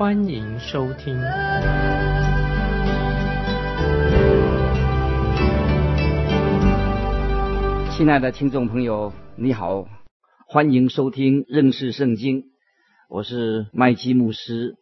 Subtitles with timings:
[0.00, 1.14] 欢迎收听。
[7.94, 9.84] 亲爱的听众朋友，你好，
[10.48, 12.44] 欢迎收听认识圣经，
[13.10, 14.76] 我是麦基牧师。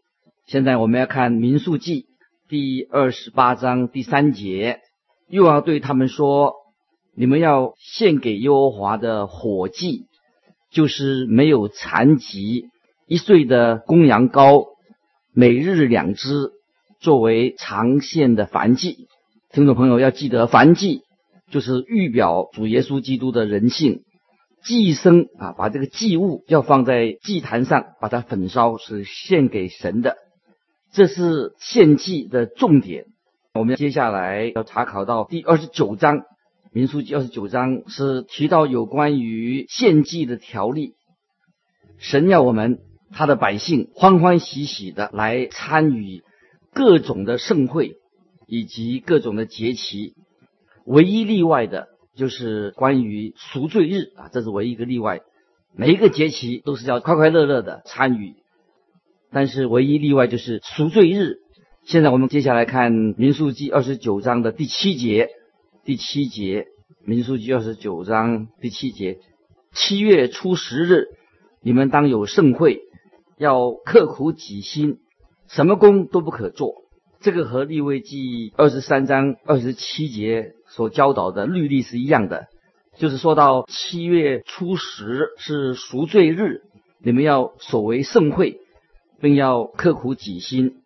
[0.46, 2.06] 现在我们要看民数记
[2.48, 4.78] 第二十八章第三节，
[5.28, 6.54] 又要对他们说：
[7.16, 10.06] 你们要献给耶和华的火祭，
[10.70, 12.66] 就是没有残疾
[13.08, 14.77] 一岁的公羊羔，
[15.38, 16.50] 每日两只，
[16.98, 19.06] 作为长线的燔祭。
[19.52, 21.02] 听众朋友要记得，燔祭
[21.48, 24.02] 就是预表主耶稣基督的人性。
[24.64, 30.16] 祭牲啊，把这个祭物要放在祭坛上，把它焚烧，是献给神的。
[30.92, 33.04] 这是献祭的重点。
[33.54, 36.22] 我们接下来要查考到第二十九章，
[36.72, 40.94] 民书记二十九章是提到有关于献祭的条例。
[41.96, 42.80] 神要我们
[43.12, 46.22] 他的百姓欢欢喜喜的来参与
[46.72, 47.96] 各种的盛会
[48.46, 50.14] 以及各种的节期，
[50.84, 51.88] 唯一例外的。
[52.16, 55.20] 就是关于赎罪日啊，这是唯一一个例外。
[55.76, 58.34] 每一个节期都是要快快乐乐的参与，
[59.30, 61.36] 但是唯一例外就是赎罪日。
[61.84, 65.28] 现在我们接下来看民数记二十九章的第七节，
[65.84, 66.66] 第七节，
[67.04, 69.20] 民数记二十九章第七节，
[69.72, 71.04] 七月初十日，
[71.62, 72.80] 你们当有盛会，
[73.38, 74.98] 要刻苦己心，
[75.46, 76.74] 什么工都不可做。
[77.20, 82.46] 这个和利未记二十三章二十七节所教导的律例是一样的，
[82.96, 86.62] 就是说到七月初十是赎罪日，
[87.02, 88.60] 你们要守为盛会，
[89.20, 90.82] 并要刻苦己心，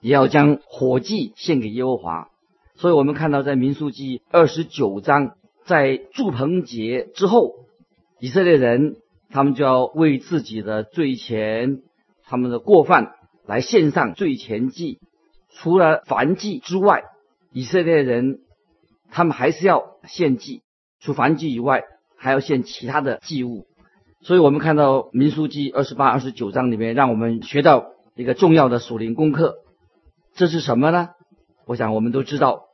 [0.00, 2.28] 也要将火祭献给耶和华。
[2.76, 7.54] 所以我们看到在民数记二十九章，在祝棚节之后，
[8.20, 8.96] 以色列人
[9.30, 11.82] 他们就要为自己的罪前、
[12.26, 13.14] 他们的过犯
[13.46, 15.00] 来献上罪前祭。
[15.50, 17.04] 除了燔祭之外，
[17.52, 18.40] 以色列人
[19.10, 20.62] 他们还是要献祭。
[21.00, 21.84] 除燔祭以外，
[22.16, 23.66] 还要献其他的祭物。
[24.22, 29.56] 所以，我们看到《民书记》二十八、二十九章里面，让我们学到一个重要的属灵功课。
[30.34, 31.10] 这是什么呢？
[31.66, 32.64] 我想我们都知道，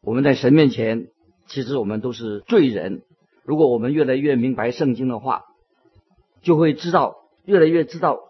[0.00, 1.08] 我们在神面前，
[1.48, 3.02] 其实我们都是罪人。
[3.42, 5.42] 如果我们越来越明白圣经的话，
[6.40, 8.20] 就会知道，越来越知道，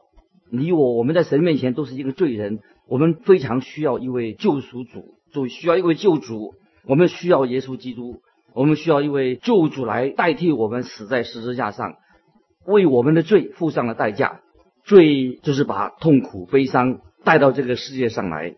[0.50, 2.60] 你我我们在神面前都是一个罪人。
[2.86, 6.54] 我们非常需要一位救赎主，就需要一位救主。
[6.84, 8.20] 我们需要耶稣基督，
[8.52, 11.94] 我们需要一位救主来代替我们死在十字架上，
[12.66, 14.40] 为我们的罪付上了代价。
[14.82, 18.56] 罪就是把痛苦、悲伤带到这个世界上来。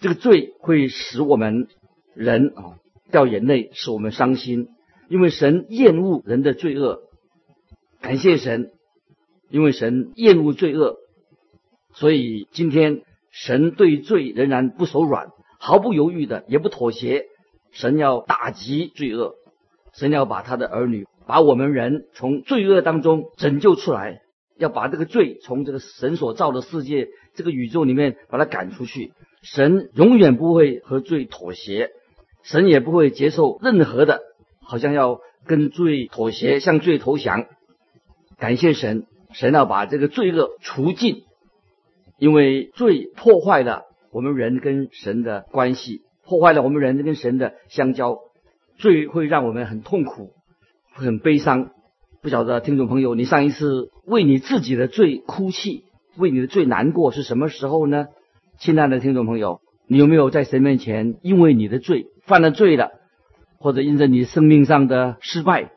[0.00, 1.68] 这个罪会使我们
[2.14, 2.76] 人啊
[3.10, 4.68] 掉眼泪，使我们伤心，
[5.08, 7.00] 因为神厌恶人的罪恶。
[8.02, 8.72] 感谢神，
[9.48, 10.96] 因为神厌恶罪恶，
[11.94, 13.02] 所以今天。
[13.32, 15.28] 神对罪仍然不手软，
[15.60, 17.26] 毫不犹豫的，也不妥协。
[17.70, 19.36] 神要打击罪恶，
[19.94, 24.22] 神要把他的儿女，把我们人从罪恶当中拯救出来，
[24.58, 27.06] 要把这个罪从这个神所造的世界、
[27.36, 29.12] 这个宇宙里面把它赶出去。
[29.42, 31.90] 神永远不会和罪妥协，
[32.42, 34.22] 神也不会接受任何的，
[34.60, 37.46] 好像要跟罪妥协、向罪投降。
[38.38, 41.22] 感谢神，神要把这个罪恶除尽。
[42.20, 48.18] 因为罪破坏了我们人跟神的关系，破坏了我们人跟神的相交，
[48.76, 50.34] 罪会让我们很痛苦，
[50.92, 51.70] 很悲伤。
[52.22, 55.84] 不晓得听众朋友，你上一次为你自己的罪哭泣，
[56.18, 58.08] 为你的罪难过是什么时候呢？
[58.58, 62.90] 亲爱的听众朋友，你有没有在神面前因为你的罪犯了罪了，
[63.58, 65.70] 或者因着你生命上的失败，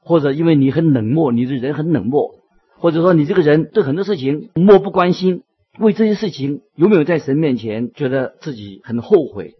[0.00, 2.34] 或者因为你很冷漠，你的人很冷漠，
[2.76, 5.44] 或者说你这个人对很多事情漠不关心？
[5.86, 9.54] 为这些事情有没有在神面前觉得自己很后悔？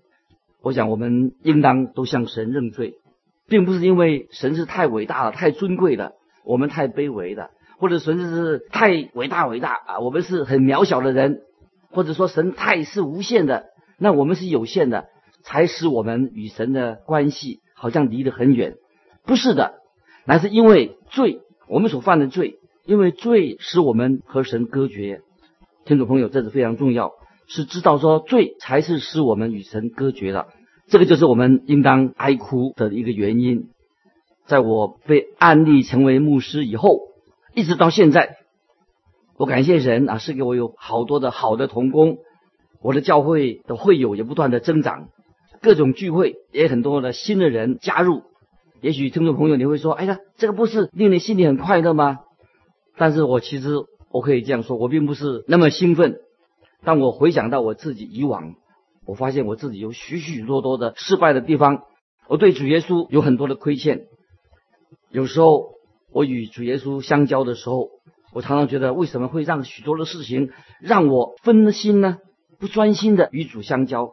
[0.63, 2.97] 我想我们应当都向神认罪，
[3.49, 6.13] 并不是因为神是太伟大了、太尊贵了，
[6.45, 11.41] 我们太卑微了，或者神是太伟大伟大啊，我们是很渺小的人，
[11.91, 15.07] 或者说神太是无限的，那我们是有限的，
[15.43, 18.75] 才使我们与神的关系好像离得很远。
[19.25, 19.77] 不是的，
[20.27, 25.23] 乃是因为罪，我们所犯的罪，因为罪使我们和神隔绝。
[25.85, 27.13] 听众朋友，这是非常重要。
[27.47, 30.47] 是知道说罪才是使我们与神隔绝的，
[30.89, 33.71] 这个就是我们应当哀哭的一个原因。
[34.47, 37.01] 在我被安立成为牧师以后，
[37.55, 38.37] 一直到现在，
[39.37, 42.19] 我感谢神啊，是给我有好多的好的同工，
[42.83, 45.09] 我的教会的会友也不断的增长，
[45.61, 48.23] 各种聚会也很多的新的人加入。
[48.81, 52.19] 也许听众朋友你会说：“哎呀，这个不是令你心里很快乐吗？”
[52.97, 53.75] 但是我其实
[54.11, 56.19] 我可以这样说，我并不是那么兴奋。
[56.83, 58.55] 但我回想到我自己以往，
[59.07, 61.85] 我发现我自己有许许多多的失败的地方，
[62.27, 64.07] 我对主耶稣有很多的亏欠。
[65.11, 65.73] 有时候
[66.13, 67.89] 我与主耶稣相交的时候，
[68.33, 72.19] 我常常觉得为什么会让许多的事情让我分心呢？
[72.59, 74.13] 不专心的与主相交，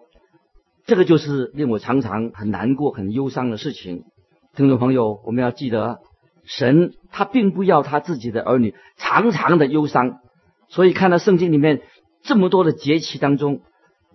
[0.85, 4.03] 这个就是令我常常很难过、很忧伤的事情。
[4.55, 5.99] 听众朋友，我们要记得，
[6.47, 10.21] 神他并不要他自己的儿女常常的忧伤，
[10.69, 11.81] 所以看到圣经里面
[12.23, 13.61] 这么多的节期当中，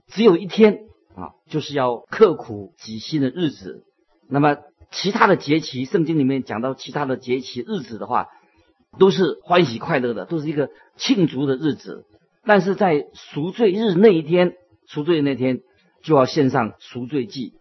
[0.08, 0.81] 只有一天
[1.14, 3.84] 啊，就是要刻苦己心的日子。
[4.31, 4.56] 那么
[4.90, 8.29] 其他的节期，圣经里面讲到其他的节期日子的话，
[8.99, 12.06] 都是欢喜快乐的，都是一个庆祝的日子。
[12.44, 14.55] 但是在赎罪日那一天，
[14.87, 15.61] 赎罪那天
[16.02, 17.52] 就要献上赎罪祭，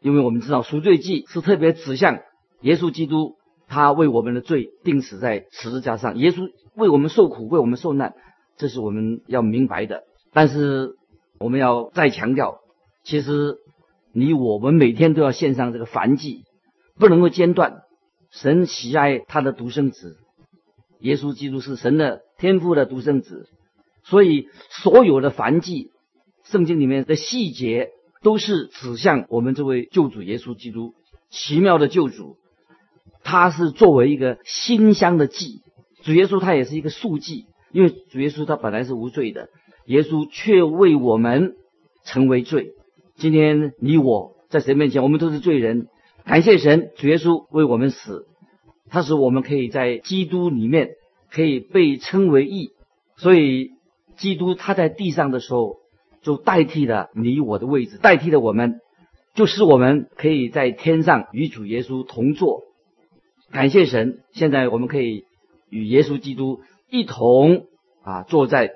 [0.00, 2.18] 因为我们知道赎罪祭是特别指向。
[2.62, 3.35] 耶稣基督，
[3.68, 6.16] 他为我们的罪钉死在十字架上。
[6.18, 8.14] 耶稣为我们受苦，为我们受难，
[8.56, 10.04] 这是我们要明白的。
[10.32, 10.96] 但是
[11.38, 12.60] 我们要再强调，
[13.04, 13.56] 其实
[14.12, 16.44] 你我们每天都要献上这个燔祭，
[16.96, 17.82] 不能够间断。
[18.30, 20.16] 神喜爱他的独生子，
[21.00, 23.48] 耶稣基督是神的天赋的独生子，
[24.04, 25.90] 所以所有的燔祭，
[26.44, 27.90] 圣经里面的细节
[28.22, 30.94] 都是指向我们这位救主耶稣基督，
[31.30, 32.36] 奇妙的救主。
[33.28, 35.60] 他是作为一个馨香的祭，
[36.04, 39.48] 主耶稣他也是一个素祭，因为主耶稣他本来是无罪的，
[39.86, 41.56] 耶稣却为我们
[42.04, 42.68] 成为罪。
[43.16, 45.88] 今天你我在神面前，我们都是罪人，
[46.24, 48.28] 感谢神，主耶稣为我们死，
[48.90, 50.90] 他使我们可以在基督里面
[51.28, 52.70] 可以被称为义。
[53.16, 53.72] 所以
[54.16, 55.78] 基督他在地上的时候，
[56.22, 58.78] 就代替了你我的位置，代替了我们，
[59.34, 62.65] 就是我们可以在天上与主耶稣同坐。
[63.52, 65.24] 感谢神，现在我们可以
[65.70, 66.60] 与耶稣基督
[66.90, 67.66] 一同
[68.02, 68.72] 啊坐在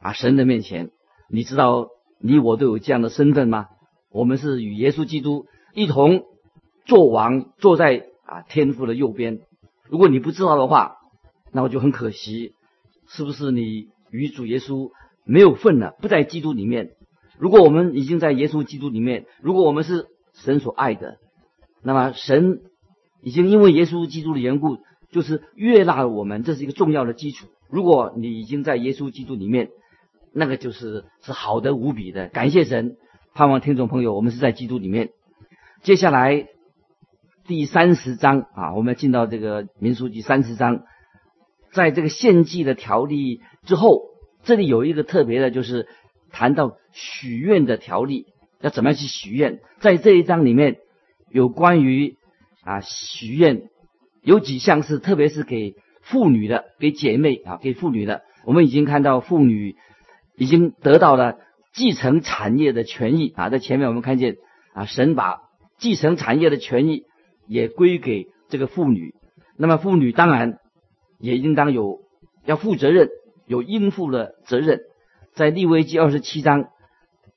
[0.00, 0.90] 啊神的面前。
[1.28, 3.68] 你知道你我都有这样的身份吗？
[4.10, 6.24] 我们是与耶稣基督一同
[6.86, 9.40] 做王，坐在啊天父的右边。
[9.88, 10.96] 如果你不知道的话，
[11.52, 12.54] 那我就很可惜，
[13.08, 14.90] 是不是你与主耶稣
[15.24, 16.92] 没有份了，不在基督里面？
[17.38, 21.18] 如果我们已经在耶稣基督里面，如果我们是神所爱的，
[21.82, 22.62] 那么神。
[23.22, 24.78] 已经因为耶稣基督的缘故，
[25.12, 27.46] 就是悦纳了我们，这是一个重要的基础。
[27.70, 29.70] 如果你已经在耶稣基督里面，
[30.34, 32.26] 那个就是是好的无比的。
[32.26, 32.96] 感谢神，
[33.32, 35.10] 盼望听众朋友，我们是在基督里面。
[35.82, 36.48] 接下来
[37.46, 40.82] 第三十章啊，我们要进到这个民书记三十章，
[41.70, 44.02] 在这个献祭的条例之后，
[44.42, 45.86] 这里有一个特别的，就是
[46.32, 48.26] 谈到许愿的条例，
[48.60, 49.60] 要怎么样去许愿。
[49.78, 50.78] 在这一章里面
[51.30, 52.16] 有关于。
[52.62, 53.68] 啊，许愿
[54.22, 58.22] 有几项是，特别是给妇女的，给姐妹啊，给妇女的。
[58.44, 59.74] 我们已经看到妇女
[60.36, 61.38] 已经得到了
[61.72, 64.36] 继承产业的权益啊，在前面我们看见
[64.74, 65.40] 啊，神把
[65.76, 67.02] 继承产业的权益
[67.48, 69.14] 也归给这个妇女。
[69.56, 70.58] 那么妇女当然
[71.18, 71.98] 也应当有
[72.44, 73.08] 要负责任，
[73.46, 74.82] 有应负的责任。
[75.34, 76.68] 在利未记二十七章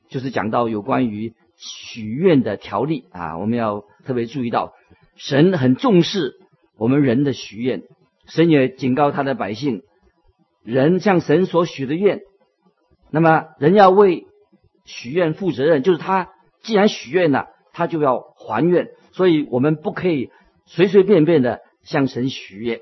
[0.08, 4.75] 就是讲到有关于许愿的条例啊，我们要特别注意到。
[5.16, 6.34] 神很重视
[6.78, 7.84] 我们人的许愿，
[8.28, 9.82] 神也警告他的百姓：
[10.62, 12.20] 人向神所许的愿，
[13.12, 14.26] 那么人要为
[14.84, 15.84] 许愿负责任。
[15.84, 16.32] 就是他
[16.62, 18.90] 既然许愿了，他就要还愿。
[19.14, 20.32] 所以我们不可以
[20.66, 22.82] 随随便便的向神许愿。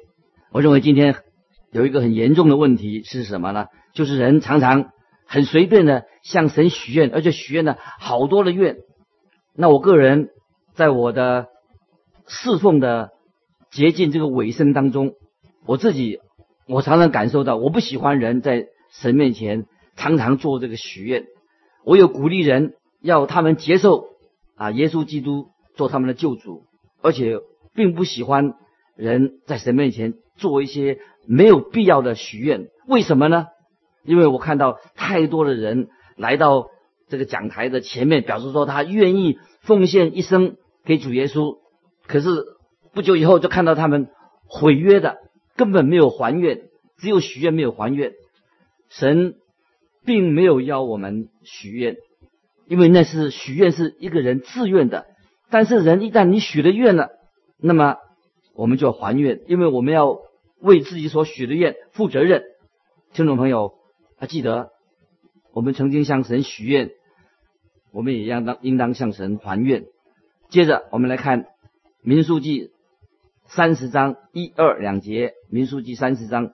[0.51, 1.15] 我认为今天
[1.71, 3.67] 有一个很严重的问题是什么呢？
[3.93, 4.91] 就是人常常
[5.27, 8.77] 很随便的向神许愿，而且许愿了好多的愿。
[9.55, 10.29] 那我个人
[10.73, 11.52] 在我的。
[12.27, 13.11] 侍奉的
[13.71, 15.13] 接近这个尾声当中，
[15.65, 16.19] 我自己
[16.67, 19.65] 我常常感受到，我不喜欢人在神面前
[19.95, 21.25] 常常做这个许愿。
[21.83, 24.05] 我有鼓励人要他们接受
[24.55, 26.63] 啊，耶稣基督做他们的救主，
[27.01, 27.39] 而且
[27.73, 28.53] 并不喜欢
[28.95, 32.69] 人在神面前做一些没有必要的许愿。
[32.87, 33.47] 为什么呢？
[34.05, 36.67] 因为我看到太多的人来到
[37.09, 41.57] 这个讲台的前面，表示说他愿意奉献一生给主耶稣。
[42.07, 42.29] 可是
[42.93, 44.09] 不久以后就看到他们
[44.45, 45.17] 毁约的，
[45.55, 48.13] 根本没有还愿，只有许愿没有还愿。
[48.89, 49.35] 神
[50.05, 51.95] 并没有要我们许愿，
[52.67, 55.07] 因为那是许愿是一个人自愿的。
[55.49, 57.09] 但是人一旦你许了愿了，
[57.57, 57.97] 那么
[58.53, 60.19] 我们就要还愿，因为我们要
[60.59, 62.43] 为自己所许的愿负责任。
[63.13, 63.73] 听众朋友，
[64.17, 64.71] 还记得
[65.53, 66.91] 我们曾经向神许愿，
[67.91, 69.85] 我们也应当应当向神还愿。
[70.49, 71.45] 接着我们来看
[72.05, 72.71] 民数记
[73.47, 76.51] 三十章一二两节，民数记三十章。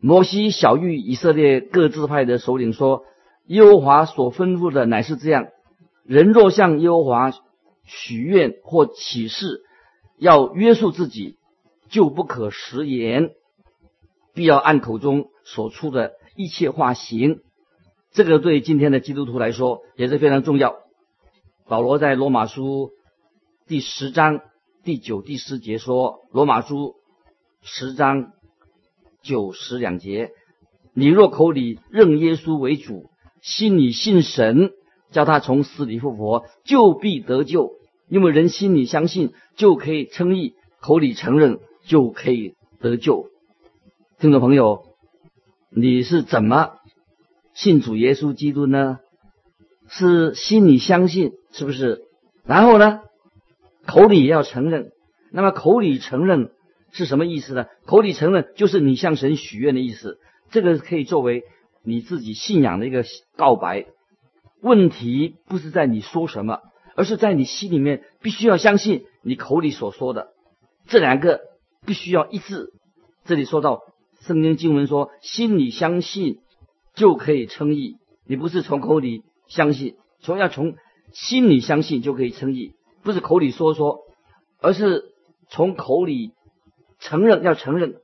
[0.00, 3.04] 摩西小谕以色列各支派的首领说
[3.44, 5.48] ：“耶和华所吩咐的乃是这样：
[6.02, 7.30] 人若向耶和华
[7.84, 9.60] 许愿或起誓，
[10.16, 11.36] 要约束自己，
[11.90, 13.32] 就不可食言，
[14.32, 17.40] 必要按口中所出的一切话行。
[18.12, 20.76] 这个对今天的基督徒来说也是非常重要。
[21.68, 22.92] 保罗在罗马书
[23.66, 24.40] 第十章
[24.84, 26.94] 第九、第十节说：罗马书
[27.62, 28.32] 十章。”
[29.24, 30.32] 九十两节，
[30.92, 33.06] 你若口里认耶稣为主，
[33.40, 34.72] 心里信神，
[35.12, 37.70] 叫他从死里复活，就必得救。
[38.10, 43.30] 因为人心里相信，就可以称义；口里承认，就可以得救。
[44.18, 44.84] 听众朋友，
[45.70, 46.72] 你是怎么
[47.54, 48.98] 信主耶稣基督呢？
[49.88, 52.02] 是心里相信，是不是？
[52.44, 53.00] 然后呢，
[53.86, 54.92] 口里也要承认。
[55.30, 56.50] 那么口里承认。
[56.96, 57.66] 是什么意思呢？
[57.86, 60.20] 口里承认就是你向神许愿的意思，
[60.52, 61.42] 这个可以作为
[61.82, 63.86] 你自己信仰的一个告白。
[64.60, 66.60] 问题不是在你说什么，
[66.94, 70.28] 而是在你心里面必须要相信你口里所说的。
[70.86, 71.40] 这两个
[71.84, 72.72] 必须要一致。
[73.24, 73.80] 这里说到
[74.20, 76.38] 圣经经文说，心里相信
[76.94, 77.96] 就可以称义。
[78.24, 80.76] 你不是从口里相信，从要从
[81.12, 84.00] 心里相信就可以称义，不是口里说说，
[84.60, 85.04] 而是
[85.48, 86.32] 从口里。
[87.00, 87.96] 承认要承认，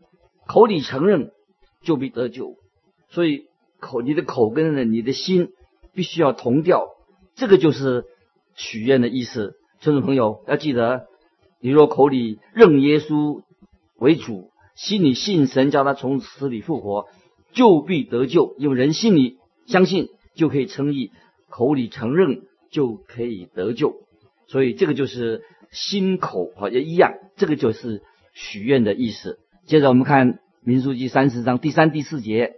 [0.46, 1.30] 口里承认
[1.80, 2.56] 就必得救，
[3.08, 3.46] 所以
[3.78, 5.52] 口你的口跟呢你的心
[5.94, 6.86] 必须要同调，
[7.34, 8.04] 这个就是
[8.56, 9.54] 许愿的意思。
[9.80, 11.06] 听众朋友要记得，
[11.62, 13.40] 你若口里认耶稣
[13.96, 17.06] 为主，心里信神叫他从死里复活，
[17.52, 18.54] 就必得救。
[18.58, 21.10] 因为人心里相信就可以称义，
[21.48, 23.94] 口里承认就可以得救。
[24.50, 28.02] 所以这个就是心口啊也一样，这个就是。
[28.32, 29.40] 许愿的意思。
[29.66, 32.52] 接着我们看民书记三十章第三、第四节：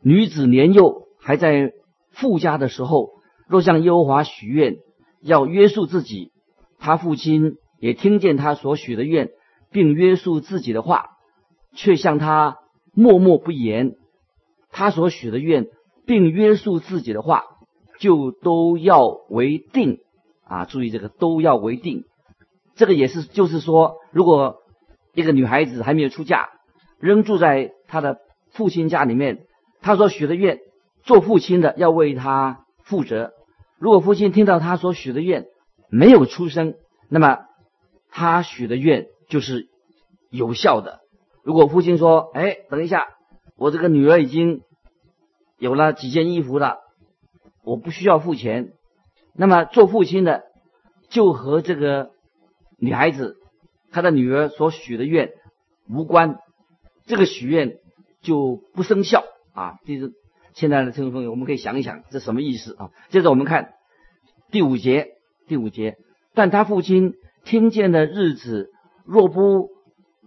[0.00, 1.72] 女子年幼还在
[2.12, 3.10] 富家的时候，
[3.48, 4.76] 若向耶和华许愿，
[5.20, 6.30] 要约束自己，
[6.78, 9.30] 他父亲也听见他所许的愿，
[9.72, 11.06] 并约束自己的话，
[11.74, 12.58] 却向他
[12.94, 13.96] 默默不言。
[14.70, 15.66] 他所许的愿，
[16.06, 17.42] 并约束自己的话，
[17.98, 19.98] 就都要为定
[20.48, 20.64] 啊！
[20.64, 22.06] 注意这个都要为定，
[22.74, 24.62] 这个也是就是说，如果
[25.12, 26.48] 一个女孩子还没有出嫁，
[26.98, 28.18] 仍住在她的
[28.50, 29.44] 父亲家里面。
[29.82, 30.58] 她所许的愿，
[31.04, 33.32] 做父亲的要为她负责。
[33.78, 35.44] 如果父亲听到她所许的愿
[35.90, 36.74] 没有出生，
[37.10, 37.40] 那么
[38.10, 39.68] 她许的愿就是
[40.30, 41.00] 有效的。
[41.44, 43.06] 如果父亲说：“哎，等一下，
[43.56, 44.62] 我这个女儿已经
[45.58, 46.78] 有了几件衣服了，
[47.62, 48.72] 我不需要付钱。”
[49.38, 50.42] 那么做父亲的
[51.08, 52.10] 就和这个
[52.78, 53.36] 女孩子。
[53.90, 55.30] 她的女儿所许的愿
[55.88, 56.36] 无关，
[57.06, 57.78] 这个许愿
[58.20, 59.78] 就不生效啊！
[59.86, 60.12] 这是
[60.52, 62.90] 现在的听众朋友，我们可以想一想这什么意思啊？
[63.08, 63.72] 接着我们看
[64.50, 65.12] 第五节，
[65.46, 65.96] 第五节，
[66.34, 67.14] 但他父亲
[67.44, 68.70] 听见的日子，
[69.06, 69.70] 若不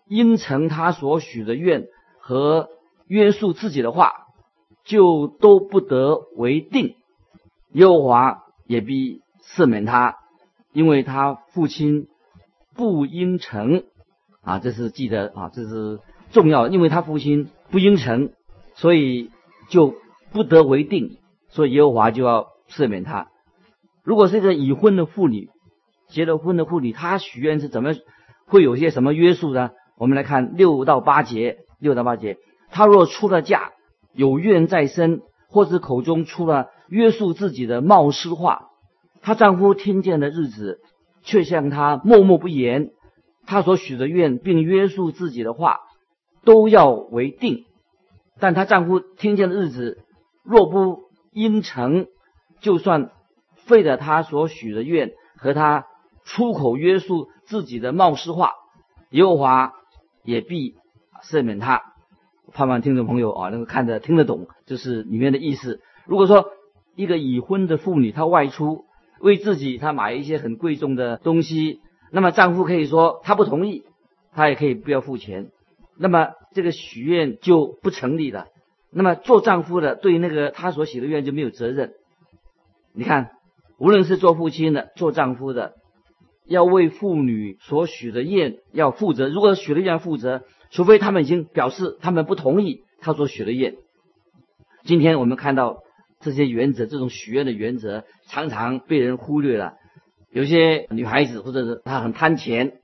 [0.08, 1.86] 应承他所许的愿
[2.20, 2.70] 和
[3.06, 4.12] 约束自己的话，
[4.84, 6.96] 就都不得为定。
[7.74, 8.41] 耶和华
[8.72, 10.16] 也必赦免他，
[10.72, 12.08] 因为他父亲。
[12.74, 13.84] 不应承
[14.42, 16.00] 啊，这是记得啊，这是
[16.32, 18.32] 重要，因为他父亲不应承，
[18.75, 19.30] 所以
[19.70, 19.94] 就
[20.32, 21.18] 不得为定，
[21.50, 23.28] 所以耶和华就要赦免他。
[24.06, 25.50] 如果是一个已婚的妇女，
[26.08, 27.94] 结了婚的妇女，她许愿是怎么
[28.46, 29.72] 会有些什么约束呢？
[29.98, 32.38] 我们来看六到八节，六到八节，
[32.70, 33.72] 她若出了嫁，
[34.13, 38.70] 有怨在身，或是口中出了约束自己的冒失话，
[39.22, 40.79] 她丈夫听见的日子。
[41.24, 42.93] 却向她默默不言，
[43.46, 45.81] 她所许的愿并约束自己的话，
[46.43, 47.65] 都要为定。
[48.39, 50.00] 但她丈夫听见的日子，
[50.43, 52.08] 若不应承，
[52.60, 53.12] 就算
[53.53, 55.86] 废了他所许的愿和他
[56.24, 58.53] 出口约束自己的冒失话，
[59.12, 59.74] 耶和华
[60.24, 60.74] 也必
[61.24, 61.91] 赦免他。
[62.53, 65.79] 盼望听众朋友啊能够看得听得懂，就是里面的意思。
[66.05, 66.51] 如果说
[66.96, 68.86] 一个已婚的妇女她外出，
[69.20, 71.79] 为自己，她买一些很贵重的东西，
[72.12, 73.84] 那么丈夫可以说他不同意，
[74.34, 75.50] 他也可以不要付钱，
[75.98, 78.48] 那么这个许愿就不成立了。
[78.91, 81.93] 那么做丈夫的对那个他所许的愿就没有责任。
[82.93, 83.31] 你看，
[83.77, 85.75] 无论是做父亲的、做丈夫的，
[86.46, 89.29] 要为妇女所许的愿要负责。
[89.29, 90.41] 如果许了愿负责，
[90.72, 93.75] 除非他们已经表示他们不同意他所许的愿。
[94.84, 95.84] 今天我们看到
[96.22, 99.74] 这些原则，这种许愿的原则常常被人忽略了。
[100.32, 102.80] 有些女孩子或者是她很贪钱，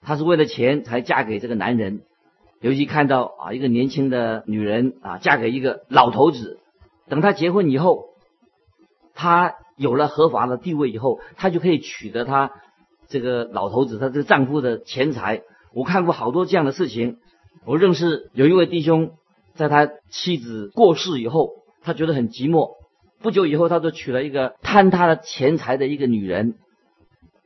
[0.00, 2.02] 她是为了钱才嫁给这个男人。
[2.60, 6.60] 尤其看到啊，一个年轻的女人啊，嫁给一个老头子，
[7.08, 8.06] 等她结婚以后，
[9.14, 12.52] 她有了合法的地位以后，她就可以取得她
[13.08, 15.42] 这个老头子她这个丈夫的钱财。
[15.74, 17.18] 我看过好多这样的事情。
[17.64, 19.12] 我认识有一位弟兄，
[19.54, 21.50] 在他妻子过世以后，
[21.82, 22.70] 他觉得很寂寞。
[23.20, 26.54] 不久以后，他就娶了一个贪他的钱财的一个女人。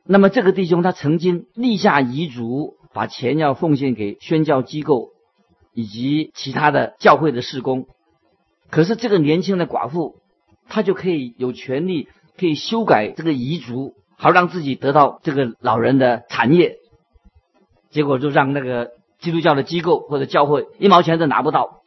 [0.05, 2.75] 那么这个弟兄他曾经立下遗嘱。
[2.93, 5.09] 把钱要奉献给宣教机构
[5.75, 7.85] 以及其他的教会的事工，
[8.71, 10.15] 可是这个年轻的寡妇，
[10.67, 12.07] 她就可以有权利
[12.39, 16.77] 可以修改这个遗嘱，好让自己得到这个老人的产业。
[17.89, 21.81] 结果就让那个基督教的机构或者教会一毛钱都拿不到。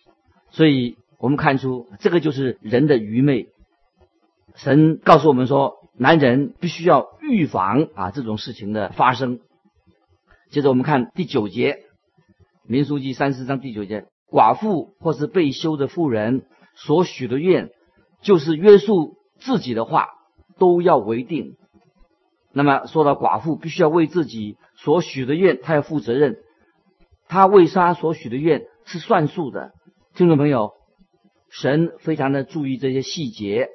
[0.51, 3.49] 所以我们看出这个就是人的愚昧。
[4.57, 9.39] 神告诉我们说，男人必须要预防啊这种事情的发生。
[10.51, 11.75] 接着我们看第九节，
[12.67, 17.71] 《民书记》三十章第九节：寡妇或是被休的妇人所许的愿，
[18.23, 20.09] 就是约束自己的话，
[20.59, 21.55] 都要为定。
[22.53, 26.39] 那么说到寡妇，必须要为自己所许的愿，她要负责任。
[27.29, 29.73] 她为啥所许的愿是算数的？
[30.15, 30.73] 听众朋友，
[31.49, 33.69] 神非常的注意这些细节，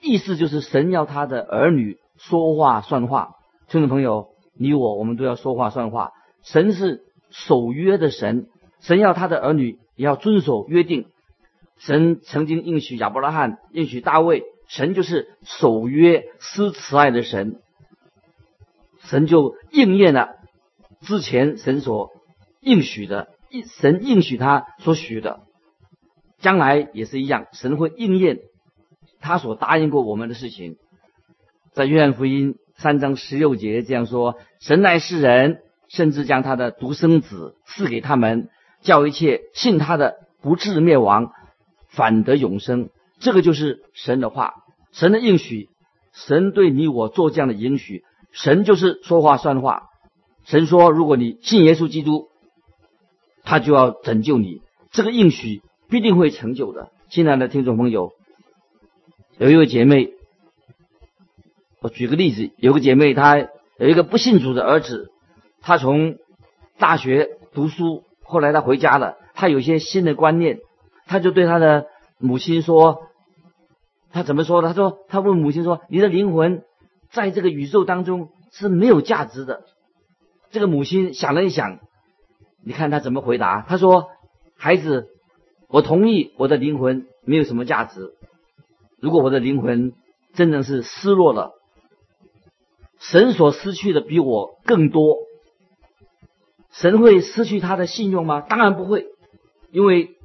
[0.00, 3.36] 意思就是神要他的儿女说话算话。
[3.68, 4.30] 听众朋友。
[4.54, 6.12] 你我，我们都要说话算话。
[6.42, 8.48] 神是守约的神，
[8.80, 11.06] 神要他的儿女也要遵守约定。
[11.78, 17.62] 神曾经应许亚伯拉罕，应许大卫，神就是守约施慈爱的神。
[19.02, 20.36] 神就应验了
[21.00, 22.10] 之前神所
[22.60, 23.28] 应许的，
[23.78, 25.40] 神应许他所许的，
[26.38, 28.40] 将来也是一样，神会应验
[29.20, 30.76] 他所答应过我们的事情。
[31.72, 32.56] 在约翰福音。
[32.74, 38.48] 三章十六节这样说：“神爱世人，甚至将他的独生子赐给他们，
[38.80, 41.30] 叫一切信他的不至灭亡，
[41.88, 42.88] 反得永生。”
[43.20, 44.54] 这个就是神的话，
[44.90, 45.68] 神的应许。
[46.12, 49.90] 神对你我做这样的应许，神就是说话算话。
[50.44, 52.28] 神说：“如果你信耶稣基督，
[53.44, 56.90] 他就要拯救你。”这个应许必定会成就的。
[57.10, 58.12] 亲爱的听众朋友，
[59.38, 60.10] 有一位姐妹。
[61.80, 63.38] 我举个例子，有个姐妹，她
[63.78, 65.10] 有一个不信主的儿子，
[65.62, 66.16] 他从
[66.78, 70.60] 大学读书，后来他回家了，他有些新的观念，
[71.06, 71.86] 他就对他的
[72.18, 73.02] 母亲说
[74.12, 74.68] ：“他怎么说的？
[74.68, 76.62] 他说他问母亲说：‘你的灵魂
[77.12, 79.64] 在这个宇宙当中是没有价值的。’
[80.50, 81.78] 这个母亲想了一想，
[82.64, 83.64] 你看他怎么回答？
[83.68, 84.08] 他说
[84.56, 85.08] ：‘孩子，
[85.68, 88.14] 我同意我的灵魂没有什么价值。
[88.98, 89.92] 如果我的灵魂
[90.34, 91.52] 真的是失落了。’”
[92.98, 95.16] 神所失去的比我更多，
[96.70, 98.42] 神会失去他的信用吗？
[98.42, 99.08] 当然不会，
[99.72, 100.16] 因为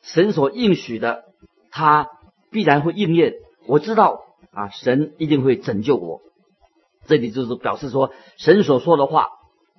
[0.00, 1.24] 神所应许的，
[1.72, 2.08] 他
[2.52, 3.34] 必然会应验。
[3.66, 6.20] 我知道啊，神一定会拯救我。
[7.06, 9.28] 这里就是表示说，神所说的话，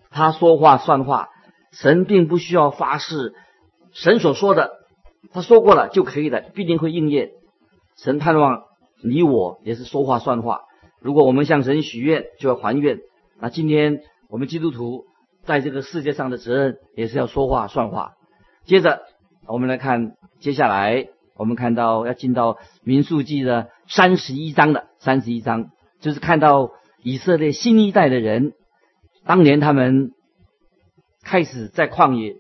[0.10, 1.30] 他说话算话，
[1.72, 3.34] 神并不需要发誓，
[3.94, 4.72] 神所说的，
[5.32, 7.32] 他说过了就可以了，必定会应验。
[7.96, 8.64] 神盼望
[9.04, 10.62] 你我也是说话算话。
[11.00, 13.00] 如果我们向神许愿，就要还愿。
[13.40, 15.06] 那今天我们基督徒
[15.44, 18.14] 在这个世界上的责任，也是要说话算话。
[18.66, 19.02] 接着，
[19.48, 28.54] 我们来看接下来，我们看到要进到民数记的三十一章的三十一章，就是看到以色列新一代的人，
[29.26, 30.12] 当年他们
[31.24, 32.38] 开始在旷野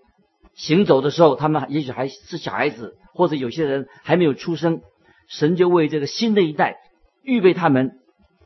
[0.53, 4.81] 行走的时候，他们也许还是小孩子，或者有些人还没有出生，
[5.27, 6.77] 神就为这个新的一代
[7.23, 7.99] 预备他们。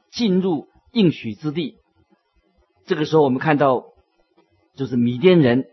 [0.10, 1.76] 进入应许之地，
[2.86, 3.84] 这个时候我们看到，
[4.74, 5.66] 就是米甸人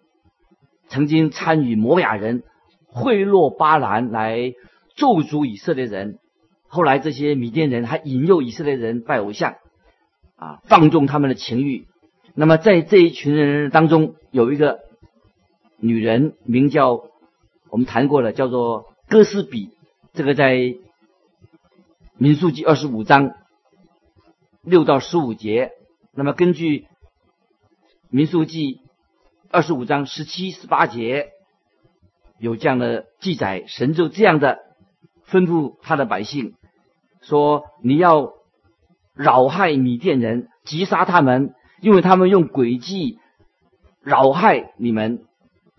[0.89, 2.43] 曾经参与摩亚人
[2.95, 4.55] 贿赂巴兰来
[4.97, 6.19] 咒诅以色列人，
[6.69, 9.57] 后来这些米甸人还引诱以色列人拜偶像，
[10.37, 11.87] 啊，放纵他们的情欲。
[12.35, 14.79] 那么在这一群人当中，有一个
[15.79, 17.03] 女人名叫
[17.69, 19.71] 我们谈过了，叫做哥斯比，
[20.13, 20.77] 这个在
[22.17, 23.35] 民数记二十五章。
[24.67, 25.73] 六到十五节，
[26.15, 26.79] 那么根据
[28.09, 28.77] 《民数记》
[29.51, 31.34] 二十五章十七、十八节，
[32.45, 34.59] 有这样的记载，神就这样的
[35.27, 36.57] 吩咐他的百姓
[37.23, 38.35] 说：“你要
[39.15, 43.19] 扰害米甸人，击杀他们，因为他们用诡计
[44.03, 45.25] 扰害你们，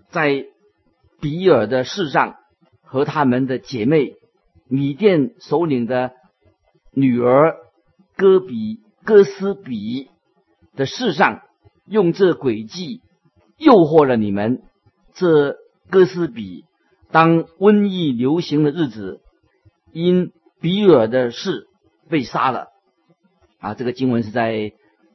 [0.09, 0.47] 在
[1.21, 2.37] 比尔的事上
[2.81, 4.15] 和他们的姐妹
[4.67, 6.13] 米甸首领的
[6.91, 7.57] 女儿
[8.17, 10.09] 戈比戈斯比
[10.75, 11.43] 的事上，
[11.85, 13.01] 用这诡计
[13.59, 14.63] 诱惑了你们。
[15.13, 15.57] 这。”
[15.89, 16.65] 哥斯比
[17.11, 19.21] 当瘟疫流行的日子，
[19.91, 21.67] 因比尔的事
[22.09, 22.69] 被杀了。
[23.59, 24.73] 啊，这个经文是在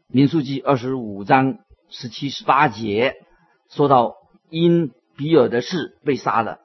[0.09, 3.16] 民数记二十五章十七、十八节
[3.68, 4.14] 说到，
[4.48, 6.61] 因比尔的事被杀了。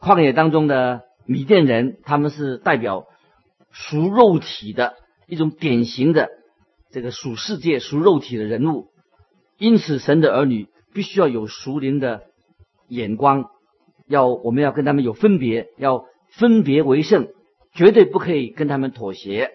[0.00, 3.06] 旷野当中的米甸人，他们是代表
[3.70, 4.94] 属肉体的
[5.26, 6.30] 一种典型的
[6.90, 8.88] 这个属世界、属肉体的人物，
[9.58, 12.22] 因此神的儿女必须要有属灵的。
[12.90, 13.50] 眼光
[14.06, 17.28] 要，我们要跟他们有分别，要分别为圣，
[17.72, 19.52] 绝对不可以跟他们妥协。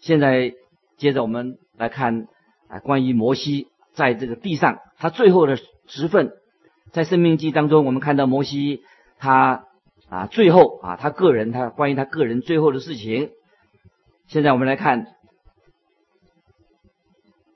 [0.00, 0.52] 现在
[0.98, 2.28] 接着我们来看
[2.68, 6.32] 啊，关于摩西在这个地上他最后的职分，
[6.92, 8.82] 在生命记当中，我们看到摩西
[9.18, 9.64] 他
[10.08, 13.30] 啊最后啊他个人他关于他个人最后的事情。
[14.26, 15.06] 现在我们来看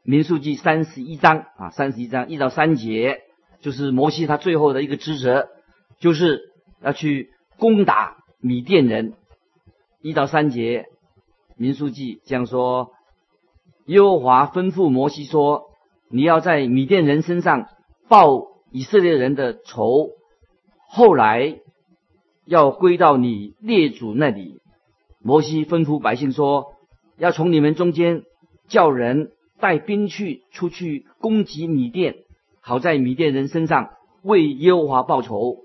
[0.02, 3.20] 民数记三十一章啊三十一章一到三节。
[3.60, 5.48] 就是摩西他最后的一个职责，
[5.98, 6.50] 就是
[6.82, 9.14] 要去攻打米甸人。
[10.02, 10.86] 一到三节，
[11.56, 12.92] 民书记这样说：
[13.84, 15.70] 耶和华吩咐摩西说
[16.08, 17.68] ：“你要在米甸人身上
[18.08, 20.12] 报以色列人的仇，
[20.88, 21.58] 后来
[22.46, 24.60] 要归到你列祖那里。”
[25.22, 26.76] 摩西吩咐百姓说
[27.18, 28.22] ：“要从你们中间
[28.68, 32.14] 叫人带兵去出去攻击米甸。”
[32.60, 33.90] 好在米甸人身上
[34.22, 35.58] 为耶和华报仇。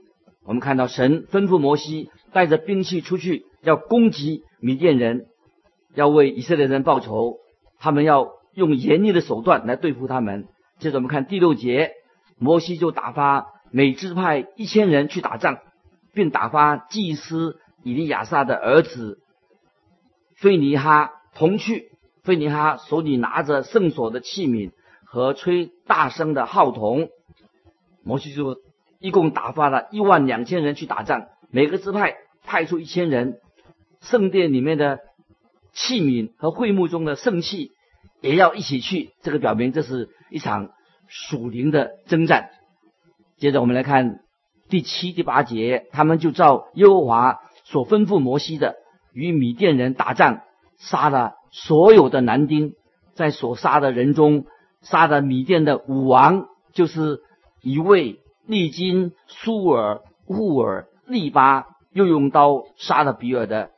[0.45, 5.25] 我们看到神吩咐摩西带着兵器出去，要攻击米甸人，
[5.93, 7.37] 要为以色列人报仇。
[7.79, 10.47] 他们要用严厉的手段来对付他们。
[10.79, 11.91] 接着我们看第六节，
[12.37, 15.57] 摩西就打发每支派一千人去打仗，
[16.13, 19.19] 并打发祭司以利亚撒的儿子
[20.37, 21.89] 费尼哈同去。
[22.23, 24.71] 费尼哈手里拿着圣所的器皿。
[25.15, 27.07] 和吹大声的号筒，
[28.03, 28.57] 摩西就
[28.99, 33.39] 一共打发了一万两千人去打仗，每个支派派出一千人，
[34.01, 34.99] 圣殿里面的
[35.71, 37.71] 器皿和会幕中的圣器
[38.19, 39.11] 也要一起去。
[39.21, 40.71] 这个表明这是一场
[41.07, 42.49] 属灵的征战。
[43.37, 44.19] 接着我们来看
[44.67, 48.75] 第七、第八节，他们就照耶和华所吩咐摩西的，
[49.13, 50.41] 与米甸人打仗，
[50.77, 52.73] 杀了所有的男丁，
[53.13, 54.45] 在所杀的人中。
[54.85, 57.19] 杀的米甸的武王，就是
[57.61, 63.71] 一位利金、苏尔、乌尔、利巴，又用刀杀了比尔的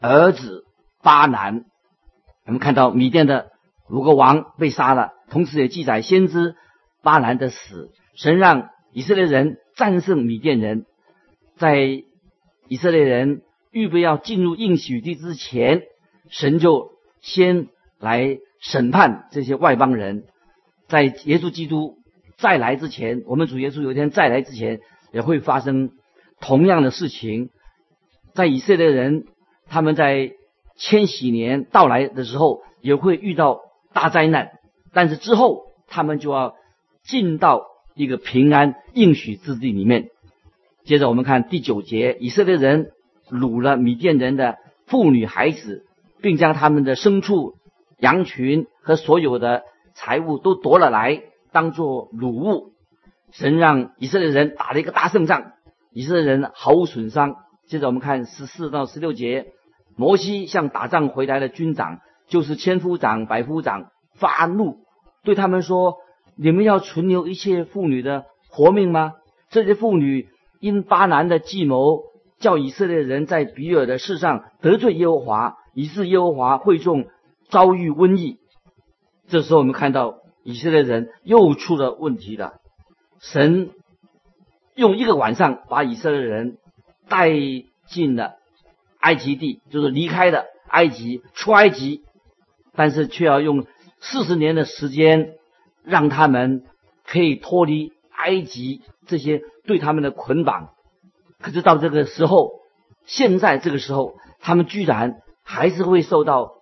[0.00, 0.64] 儿子
[1.02, 1.64] 巴南。
[2.46, 3.50] 我们看到米甸的
[3.90, 6.54] 五个王被杀了，同时也记载先知
[7.02, 7.90] 巴南的死。
[8.14, 10.86] 神让以色列人战胜米甸人，
[11.56, 11.80] 在
[12.68, 13.42] 以色列人
[13.72, 15.82] 预备要进入应许地之前，
[16.30, 17.68] 神就先
[18.00, 18.38] 来。
[18.58, 20.24] 审判这些外邦人，
[20.88, 21.98] 在耶稣基督
[22.38, 24.80] 再来之前，我们主耶稣有一天再来之前，
[25.12, 25.90] 也会发生
[26.40, 27.50] 同样的事情。
[28.32, 29.26] 在以色列人
[29.68, 30.32] 他们在
[30.74, 33.60] 千禧年到来的时候，也会遇到
[33.92, 34.52] 大灾难，
[34.94, 36.56] 但是之后他们就要
[37.04, 40.08] 进到一个平安应许之地里面。
[40.86, 42.90] 接着我们看第九节，以色列人
[43.30, 44.56] 掳了米甸人的
[44.86, 45.84] 妇女孩子，
[46.22, 47.54] 并将他们的牲畜。
[47.98, 52.72] 羊群和所有的财物都夺了来，当做掳物。
[53.32, 55.52] 神让以色列人打了一个大胜仗，
[55.92, 57.36] 以色列人毫无损伤。
[57.66, 59.46] 接着我们看十四到十六节，
[59.96, 64.78] 摩西向打仗回来的军长，就是千夫长、百夫长发怒，
[65.24, 65.96] 对他们说
[66.38, 69.14] ：“你们要存留一切妇女的活命吗？
[69.50, 70.28] 这些妇女
[70.60, 72.04] 因巴南的计谋，
[72.38, 77.06] 叫以色列人在比尔的事上得罪耶和华，以致耶和华会众。”
[77.48, 78.38] 遭遇瘟疫，
[79.28, 82.54] 这时候我们看到以色列人又出了问题了。
[83.20, 83.70] 神
[84.74, 86.58] 用一个晚上把以色列人
[87.08, 87.30] 带
[87.86, 88.34] 进了
[88.98, 92.02] 埃及地，就是离开了埃及出埃及，
[92.74, 93.64] 但是却要用
[94.00, 95.34] 四十年的时间
[95.84, 96.64] 让他们
[97.06, 100.70] 可以脱离埃及这些对他们的捆绑。
[101.40, 102.50] 可是到这个时候，
[103.04, 106.55] 现在这个时候，他们居然还是会受到。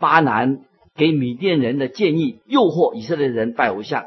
[0.00, 0.60] 巴南
[0.96, 4.06] 给米甸人的建议，诱惑以色列人拜偶像，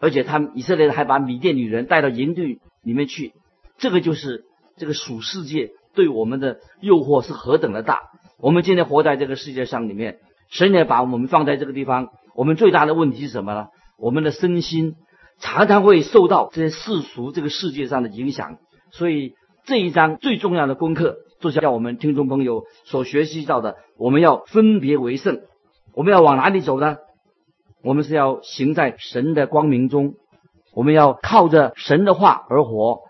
[0.00, 3.32] 而且他们以色列人还把米甸女人带到营地里面去，
[3.78, 4.44] 这个就是
[4.76, 8.00] 这个属世界对我们的诱惑是何等的大。
[8.38, 10.18] 我们今天活在这个世界上里面，
[10.50, 12.08] 神也把我们放在这个地方。
[12.34, 13.68] 我们最大的问题是什么呢？
[13.96, 14.94] 我们的身心
[15.38, 18.58] 常常会受到这些世俗这个世界上的影响。
[18.90, 25.42] 所以这一章最重要的功课，就是要我们听众朋友所学习到的，我们要分别为圣。
[25.92, 26.96] 我们要往哪里走呢？
[27.82, 30.14] 我们是要行在神的光明中，
[30.72, 33.00] 我们要靠着神的话而活。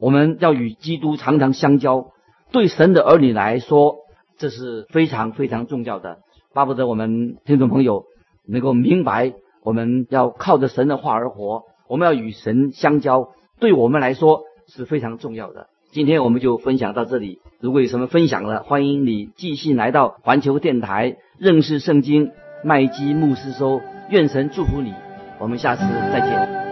[0.00, 2.10] 我们要与基督常常相交。
[2.50, 3.98] 对神的儿女来说，
[4.38, 6.18] 这是非常非常重要的。
[6.52, 8.06] 巴不得我们听众朋友
[8.44, 11.62] 能够明白，我们要靠着神的话而活。
[11.88, 13.28] 我们要与神相交，
[13.60, 15.68] 对我们来说是非常重要的。
[15.94, 17.38] 今天我们就分享到这里。
[17.60, 22.32] 如果有什么分享了，欢迎你继续来到环球电台认识圣经
[22.64, 23.80] 麦基牧师说，
[24.10, 24.92] 愿神祝福你。
[25.38, 26.63] 我们下次再见。